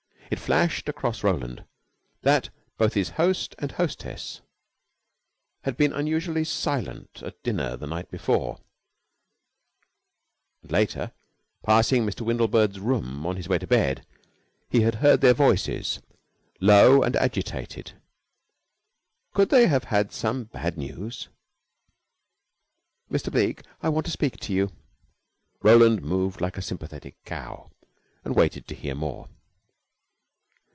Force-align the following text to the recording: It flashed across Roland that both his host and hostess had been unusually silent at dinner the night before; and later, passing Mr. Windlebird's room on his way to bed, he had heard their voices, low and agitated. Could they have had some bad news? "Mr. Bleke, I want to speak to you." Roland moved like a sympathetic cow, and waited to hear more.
It 0.31 0.39
flashed 0.39 0.87
across 0.87 1.25
Roland 1.25 1.65
that 2.21 2.51
both 2.77 2.93
his 2.93 3.09
host 3.19 3.53
and 3.59 3.69
hostess 3.69 4.39
had 5.65 5.75
been 5.75 5.91
unusually 5.91 6.45
silent 6.45 7.21
at 7.21 7.43
dinner 7.43 7.75
the 7.75 7.85
night 7.85 8.09
before; 8.09 8.61
and 10.61 10.71
later, 10.71 11.11
passing 11.63 12.05
Mr. 12.05 12.21
Windlebird's 12.21 12.79
room 12.79 13.25
on 13.25 13.35
his 13.35 13.49
way 13.49 13.57
to 13.57 13.67
bed, 13.67 14.05
he 14.69 14.83
had 14.83 14.95
heard 14.95 15.19
their 15.19 15.33
voices, 15.33 15.99
low 16.61 17.03
and 17.03 17.17
agitated. 17.17 17.91
Could 19.33 19.49
they 19.49 19.67
have 19.67 19.83
had 19.83 20.13
some 20.13 20.45
bad 20.45 20.77
news? 20.77 21.27
"Mr. 23.11 23.29
Bleke, 23.29 23.63
I 23.81 23.89
want 23.89 24.05
to 24.05 24.11
speak 24.13 24.39
to 24.39 24.53
you." 24.53 24.71
Roland 25.61 26.01
moved 26.03 26.39
like 26.39 26.55
a 26.57 26.61
sympathetic 26.61 27.21
cow, 27.25 27.69
and 28.23 28.33
waited 28.33 28.65
to 28.69 28.75
hear 28.75 28.95
more. 28.95 29.27